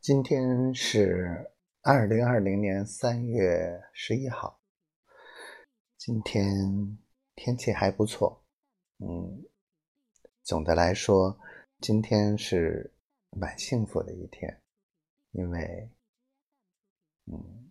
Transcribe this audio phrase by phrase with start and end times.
[0.00, 1.50] 今天是
[1.82, 4.58] 二零二零年三月十一号。
[5.98, 6.98] 今天
[7.34, 8.42] 天气还不错，
[8.98, 9.44] 嗯，
[10.42, 11.38] 总的来说，
[11.80, 12.94] 今天是
[13.30, 14.62] 蛮幸福的一天，
[15.32, 15.90] 因为，
[17.26, 17.70] 嗯，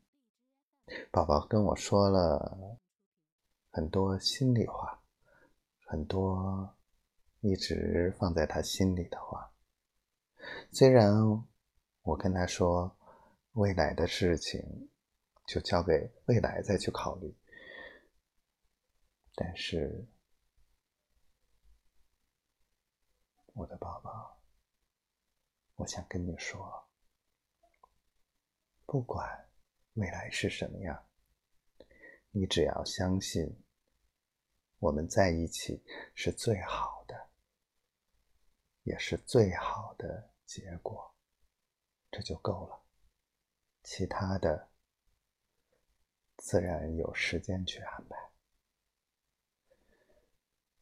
[1.09, 2.77] 宝宝跟我说了
[3.71, 5.01] 很多心里话，
[5.87, 6.75] 很多
[7.39, 9.51] 一直放在他心里的话，
[10.71, 11.13] 虽然。
[12.03, 12.97] 我跟他说，
[13.51, 14.89] 未来的事情
[15.45, 17.35] 就交给未来再去考虑。
[19.35, 20.07] 但是，
[23.47, 24.41] 我的宝宝，
[25.75, 26.87] 我想跟你说，
[28.85, 29.49] 不管
[29.95, 31.05] 未来是什么样，
[32.31, 33.53] 你只要相信，
[34.79, 35.83] 我们在一起
[36.15, 37.29] 是最好的，
[38.83, 41.13] 也是最好的结果。
[42.09, 42.79] 这就够了，
[43.83, 44.69] 其他的
[46.37, 48.17] 自然有时间去安排。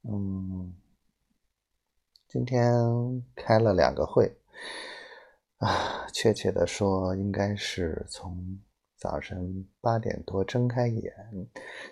[0.03, 0.79] 嗯，
[2.27, 2.71] 今天
[3.35, 4.37] 开了两个会，
[5.57, 8.61] 啊，确切的说，应该是从
[8.95, 11.11] 早晨八点多睁开眼，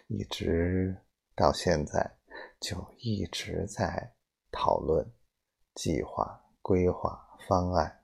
[0.08, 0.96] 一直
[1.36, 2.18] 到现在，
[2.60, 4.14] 就一直在
[4.52, 5.12] 讨论
[5.74, 8.02] 计划、规划、方案。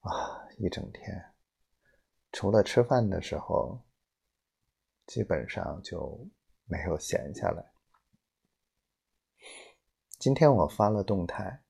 [0.00, 1.32] 啊，一整天，
[2.32, 3.80] 除了吃饭的时候，
[5.06, 6.28] 基本上就
[6.64, 7.72] 没有闲下来。
[10.18, 11.62] 今天我发了动态，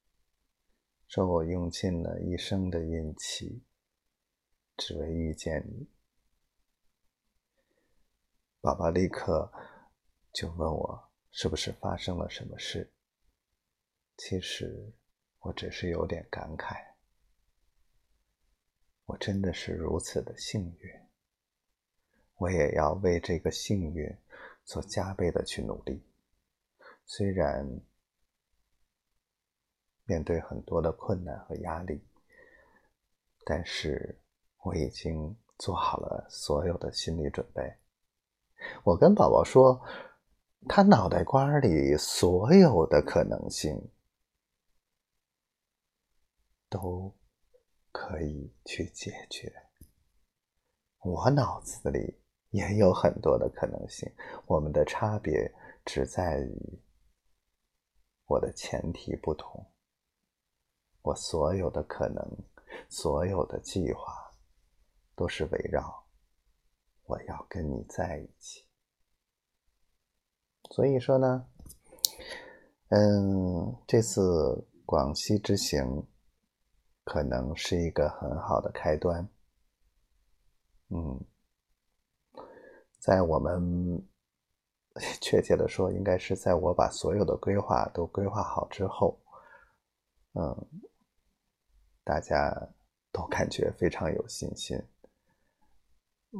[1.09, 3.63] 说我用尽了一生的运气，
[4.77, 5.91] 只为遇见你。
[8.61, 9.53] 宝宝立刻
[10.33, 12.93] 就问我是不是发生了什么事。
[14.17, 14.93] 其实
[15.43, 16.77] 我只是有点感慨。
[19.05, 20.91] 我真的是如此的幸运，
[22.37, 24.09] 我也要为这个幸运
[24.65, 26.03] 做加倍的去努力。
[27.05, 27.69] 虽然
[30.05, 32.01] 面对很多的困难和压力，
[33.45, 34.19] 但是
[34.59, 37.77] 我已经做好了所有的心理准备。
[38.85, 39.85] 我跟宝宝说，
[40.69, 43.77] 他脑袋瓜里所有的可能性
[46.73, 47.15] 都。
[47.95, 49.53] 可以去解决。
[51.01, 52.19] 我脑子里
[52.49, 54.11] 也有很多的可能性，
[54.47, 56.83] 我们的差别只在于
[58.25, 59.71] 我的前提不同。
[61.03, 62.27] 我所有的可能，
[62.89, 64.33] 所有的计划，
[65.15, 66.07] 都是围绕
[67.05, 68.65] 我要跟你在一起。
[70.71, 71.47] 所以说呢，
[72.89, 76.09] 嗯，这次广西之行。
[77.05, 79.29] 可能是一个很好的开端。
[80.89, 81.21] 嗯，
[82.99, 84.07] 在我们
[85.21, 89.19] 确切的说，应该是在我把所有的规划都规划好之后，
[90.35, 90.55] 嗯，
[92.05, 92.55] 大家
[93.11, 94.79] 都感觉非常有信心。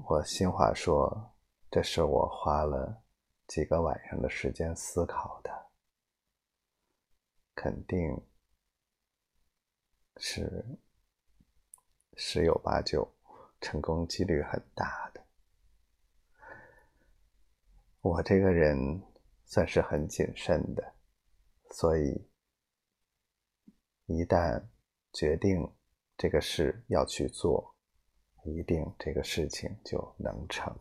[0.09, 1.35] 我新话说，
[1.71, 3.03] 这是我花了
[3.47, 5.51] 几个晚上的时间思考的，
[7.55, 8.32] 肯定。
[10.25, 10.65] 是
[12.17, 13.13] 十有八九，
[13.61, 15.21] 成功几率很大的。
[18.01, 19.03] 我这个人
[19.45, 20.95] 算是很谨慎的，
[21.73, 22.31] 所以
[24.07, 24.65] 一旦
[25.13, 25.69] 决定
[26.17, 27.75] 这个事要去做，
[28.45, 30.73] 一定这个事情就能成。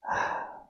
[0.00, 0.66] 啊，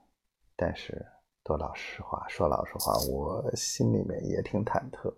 [0.57, 1.07] 但是
[1.45, 5.15] 说老实话，说老实话，我心里面也挺忐忑。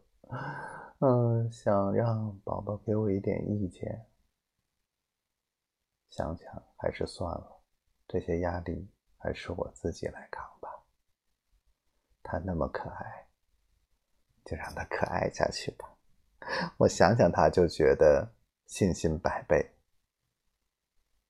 [0.99, 4.05] 嗯，想让宝宝给我一点意见，
[6.09, 7.61] 想想还是算了，
[8.05, 8.85] 这些压力
[9.17, 10.69] 还是我自己来扛吧。
[12.21, 13.27] 他那么可爱，
[14.43, 15.89] 就让他可爱下去吧。
[16.77, 18.29] 我想想他就觉得
[18.67, 19.73] 信心百倍。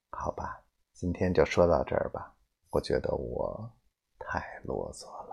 [0.10, 0.64] 好吧，
[0.94, 2.36] 今天就说到这儿吧。
[2.72, 3.72] 我觉得我
[4.18, 5.29] 太啰嗦了。